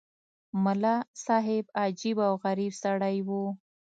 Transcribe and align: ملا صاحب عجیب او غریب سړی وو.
ملا 0.63 0.95
صاحب 1.25 1.65
عجیب 1.81 2.17
او 2.27 2.33
غریب 2.43 2.73
سړی 2.83 3.17
وو. 3.27 3.43